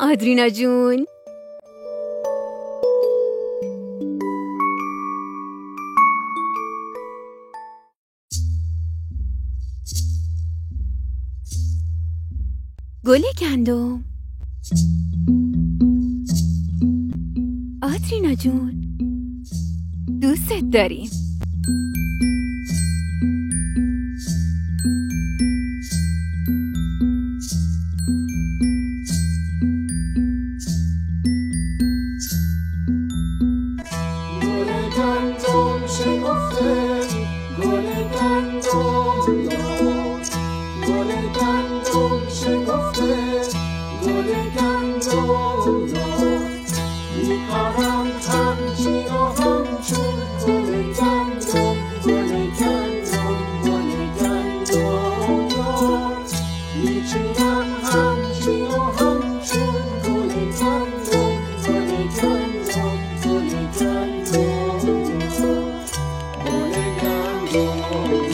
[0.00, 1.06] آدرینا جون.
[13.04, 14.04] گل گندم.
[17.82, 18.98] آدرینا جون
[20.20, 21.10] دوستت داریم.
[67.52, 68.27] گندم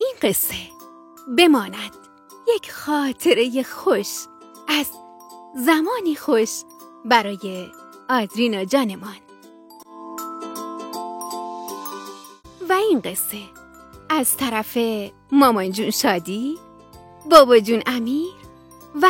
[0.00, 0.54] این قصه
[1.38, 1.96] بماند
[2.56, 4.08] یک خاطره خوش
[4.68, 4.90] از
[5.56, 6.50] زمانی خوش
[7.04, 7.68] برای
[8.08, 9.16] آدرینا جانمان.
[12.68, 13.38] و این قصه
[14.08, 14.78] از طرف
[15.32, 16.58] مامان جون شادی
[17.30, 18.32] بابا جون امیر
[19.02, 19.08] و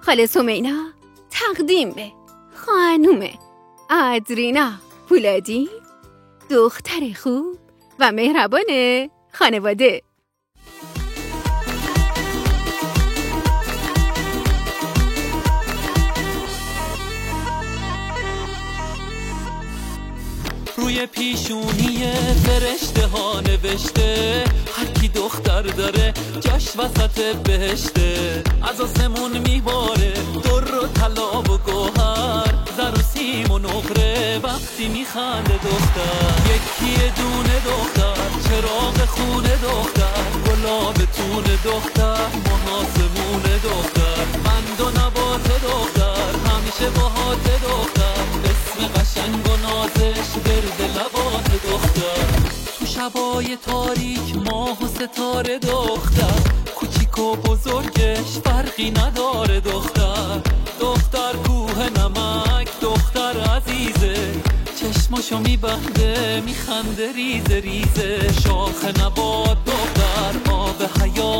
[0.00, 0.90] خاله سمینا
[1.30, 2.12] تقدیم به
[2.54, 3.28] خانوم
[3.90, 4.72] آدرینا.
[5.10, 5.68] پولادی
[6.50, 7.58] دختر خوب
[7.98, 8.64] و مهربان
[9.32, 10.02] خانواده.
[20.76, 22.12] روی پیشونی
[22.44, 24.44] فرشته ها نوشته
[24.76, 28.42] هر کی دختر داره جاش وسط بهشته.
[28.62, 30.12] از آسمون میباره
[30.44, 31.42] در و طلا
[34.50, 44.80] وقتی میخنده دختر یکی دونه دختر چراغ خونه دختر گلاب تون دختر محاسمون دختر بند
[44.80, 52.24] و نبات دختر همیشه باهات دختر اسم قشنگ و نازش گرد لبات دختر.
[52.78, 56.40] تو شبای تاریک ماه و ستاره دختر
[56.76, 60.59] کوچیک و بزرگش فرقی نداره دختر.
[65.20, 68.32] چشماشو میبنده میخنده ریزه ریزه.
[68.32, 71.39] شاخ نبات دختر آب حیات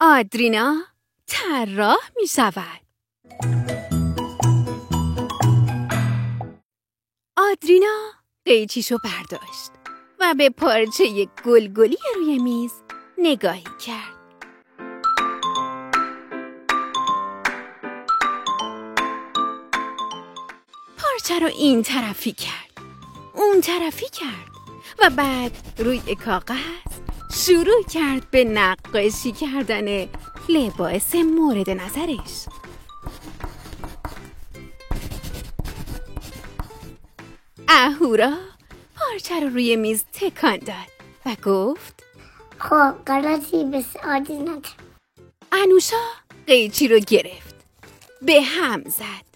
[0.00, 0.82] آدرینا
[1.26, 2.80] طراح می شود
[7.36, 8.12] آدرینا
[8.44, 9.70] قیچیشو برداشت
[10.20, 12.72] و به پارچه گلگلی روی میز
[13.18, 14.16] نگاهی کرد.
[20.98, 22.86] پارچه رو این طرفی کرد
[23.34, 24.50] اون طرفی کرد
[24.98, 26.85] و بعد روی کاغذ
[27.36, 30.08] شروع کرد به نقاشی کردن
[30.48, 32.46] لباس مورد نظرش.
[37.68, 38.32] اهورا
[38.96, 40.90] پارچه رو روی میز تکان داد
[41.26, 42.04] و گفت
[42.58, 44.38] خب غلطی بس عادی
[45.52, 45.96] انوشا
[46.46, 47.54] قیچی رو گرفت
[48.22, 49.26] به هم زد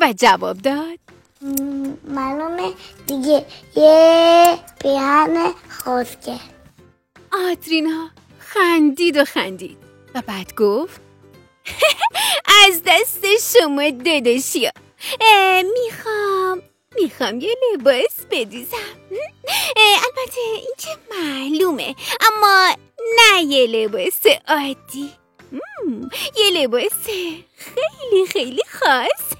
[0.00, 0.98] و جواب داد
[2.04, 2.72] معلومه
[3.06, 3.46] دیگه
[3.76, 6.57] یه بیهن خسکه
[7.38, 9.78] آدرینا خندید و خندید.
[10.14, 11.00] و بعد گفت
[12.66, 14.70] از دست شما داداشیا
[15.20, 16.62] اه، می‌خوام
[17.00, 18.96] می‌خوام یه لباس بدوزم.
[19.76, 22.76] البته این که معلومه اما
[23.16, 25.10] نه یه لباس عادی.
[26.36, 27.06] یه لباس
[27.56, 29.32] خیلی خیلی خاص.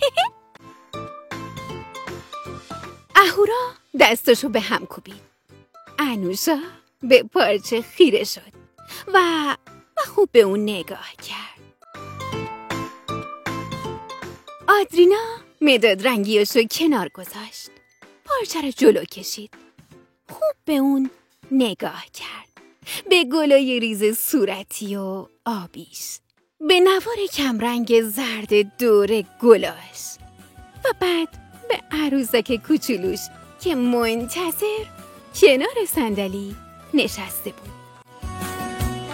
[3.17, 5.21] اهورا دستشو به هم کوبید.
[5.99, 6.59] انوشا
[7.03, 8.53] به پارچه خیره شد
[9.15, 9.19] و
[9.97, 11.59] و خوب به اون نگاه کرد
[14.69, 15.27] آدرینا
[15.61, 17.71] مداد رنگیاشو کنار گذاشت
[18.25, 19.55] پارچه رو جلو کشید
[20.29, 21.11] خوب به اون
[21.51, 22.49] نگاه کرد
[23.11, 26.19] به گلای ریز صورتی و آبیش
[26.61, 30.17] به نوار کمرنگ زرد دور گلاش
[30.85, 31.29] و بعد
[31.69, 33.21] به عروسک کوچولوش
[33.61, 34.85] که منتظر
[35.41, 36.57] کنار صندلی
[36.95, 37.71] نشسته بود.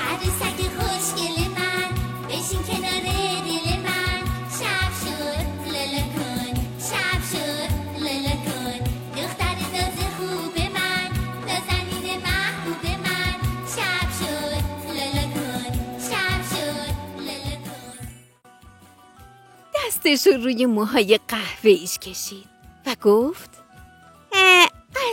[0.00, 1.90] عروسک خوشگل من
[2.28, 3.00] بشین کنار
[3.46, 4.20] دل من.
[4.58, 6.54] شب شد لالا کن
[6.88, 7.70] شب شد
[8.04, 8.78] لالا کن.
[9.16, 11.08] دختر ناز خوب من
[11.48, 13.36] نازنین محبوب من.
[13.76, 14.64] شب شد
[14.96, 15.72] لالا کن
[16.08, 16.94] شب شد
[17.26, 18.08] لالا کن.
[19.74, 22.48] دستش رو روی موهای قهوه ایش کشید
[22.86, 23.63] و گفت "اه،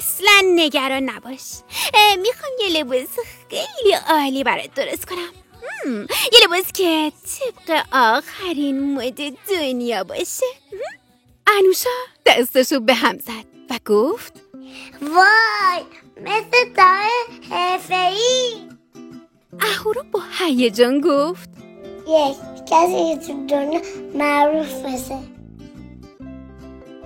[0.01, 1.42] اصلا نگران نباش.
[2.21, 3.15] می‌خوام یه لباس
[3.50, 5.33] خیلی عالی برات درست کنم.
[6.33, 10.45] یه لباس که طبق آخرین مد دنیا باشه.
[11.48, 11.89] انوشا
[12.25, 14.33] دستشو به هم زد و گفت
[15.01, 15.83] وای
[16.21, 18.56] مثل دای حرفه‌ای.
[19.59, 21.50] اهورا با هیجان گفت
[22.07, 22.38] یک
[22.71, 23.81] کسی تو دنیا
[24.13, 25.19] معروف بشه.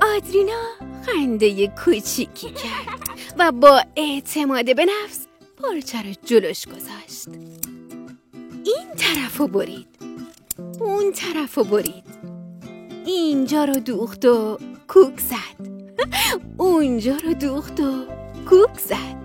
[0.01, 0.63] آدرینا
[1.05, 2.99] خنده کوچیکی کرد
[3.37, 7.27] و با اعتماد به نفس پارچه رو جلوش گذاشت.
[8.65, 9.87] این طرف رو برید.
[10.79, 12.03] اون طرف رو برید.
[13.05, 14.57] اینجا رو دوخت و
[14.87, 15.67] کوک زد.
[16.57, 18.05] اونجا رو دوخت و
[18.49, 19.25] کوک زد.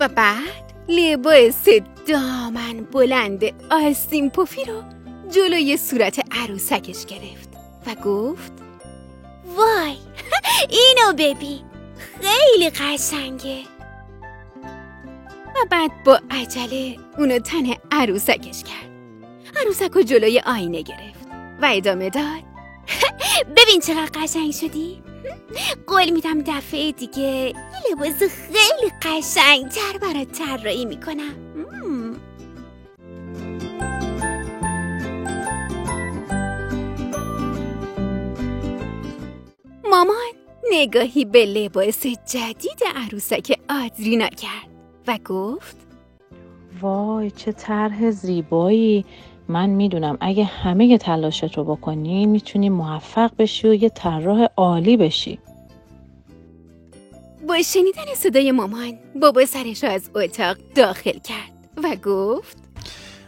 [0.00, 1.68] و بعد لباس
[2.08, 4.82] دامن بلند آستین پفی رو
[5.30, 7.48] جلوی صورت عروسکش گرفت
[7.86, 8.52] و گفت
[9.56, 9.96] وای
[10.70, 11.60] اینو ببین
[12.20, 13.62] خیلی قشنگه.
[15.56, 18.90] و بعد با عجله اونو تن عروسکش کرد.
[19.60, 21.26] عروسک رو جلوی آینه گرفت
[21.62, 22.42] و ادامه داد
[23.56, 25.02] ببین چقدر قشنگ شدی.
[25.86, 27.22] قول میدم دفعه دیگه.
[27.22, 27.54] یه
[27.92, 31.34] لباس خیلی قشنگتر برات طراحی می‌کنم.
[39.90, 40.32] مامان
[40.72, 44.70] نگاهی به لباس جدید عروسک آدرینا کرد
[45.06, 45.76] و گفت
[46.80, 49.04] وای چه طرح زیبایی.
[49.50, 55.38] من می‌دونم اگه همه تلاشت رو بکنی می‌تونی موفق بشی و یه طراح عالی بشی.
[57.48, 62.58] با شنیدن صدای مامان بابا سرش رو از اتاق داخل کرد و گفت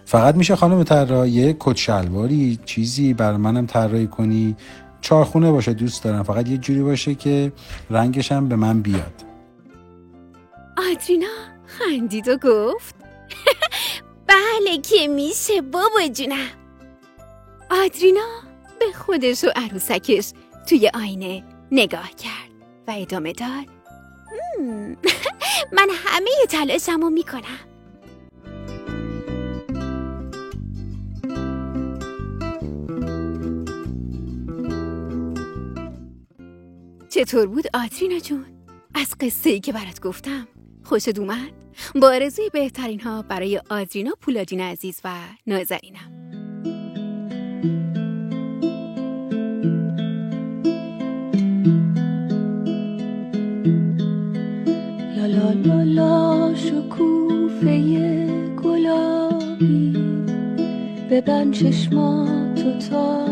[0.05, 4.57] فقط میشه خانم طراح یه کت شلواری چیزی بر منم طراحی کنی.
[5.01, 6.23] چارخونه باشه دوست دارم.
[6.23, 7.53] فقط یه جوری باشه که
[7.91, 9.25] رنگش هم به من بیاد.
[10.93, 11.27] آدرینا
[11.67, 12.95] خندید و گفت
[14.33, 16.49] بله که میشه بابا جونم
[17.71, 18.27] آدرینا
[18.81, 20.33] به خودش و عروسکش
[20.69, 22.51] توی آینه نگاه کرد
[22.89, 23.67] و ادامه داد
[24.61, 24.97] "مم،
[25.77, 27.59] من همه تلاشمو می‌کنم
[37.09, 38.45] چطور بود آدرینا جون؟
[38.95, 40.49] از قصه ای که برات گفتم
[40.85, 41.62] خوشت اومد؟
[41.95, 45.11] با آرزوی بهترین ها برای آدرینا پولادین عزیز و
[45.47, 46.23] نازنینم.
[55.17, 57.79] لا لا لا لا شکوفه
[58.63, 59.93] گلابی.
[61.11, 63.32] ببند چشماتو تا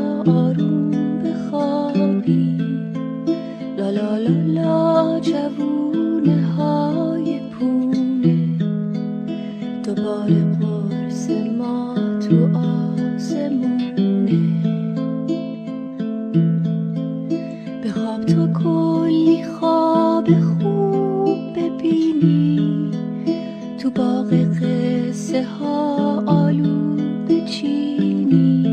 [24.11, 26.97] باغ قصه ها آلو
[27.29, 28.67] بچینی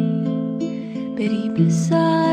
[1.17, 2.26] بری به سر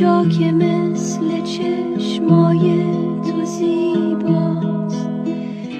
[0.00, 2.84] یه جا که مثل چشمای
[3.22, 5.08] تو زیباست.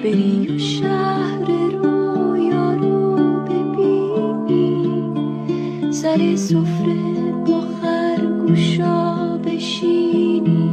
[0.03, 5.11] بری و شهر رویا رو ببینی
[5.91, 10.69] سر سفره با خرگوشا بشینی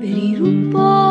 [0.00, 1.03] بری رو بال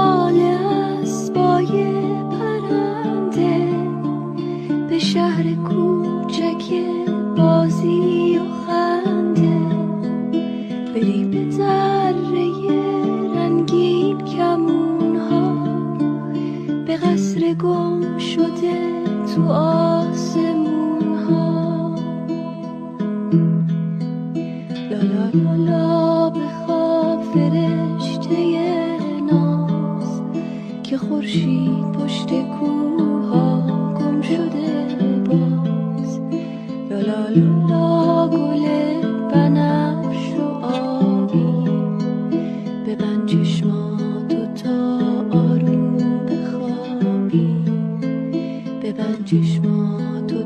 [25.14, 28.36] لا لا لا لا بخواب فرشته
[29.32, 30.22] ناز
[30.84, 33.62] که خورشید پشت کوها
[34.00, 34.88] گم شده
[35.26, 36.20] باز.
[36.90, 39.02] لا لا لا لا گل
[39.34, 41.70] بنفش و آبی.
[42.88, 44.78] ببند چشماتو تا
[45.32, 47.56] آروم بخوابی.
[48.84, 50.44] ببند چشماتو